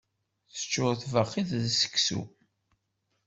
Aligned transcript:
Teččuṛ 0.53 0.93
tbaqit 1.01 1.49
d 1.63 1.65
seksu. 1.79 2.21